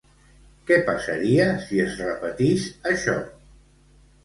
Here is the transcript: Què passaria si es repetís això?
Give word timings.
Què 0.71 0.77
passaria 0.87 1.45
si 1.67 1.83
es 1.85 1.99
repetís 2.05 2.67
això? 2.95 3.17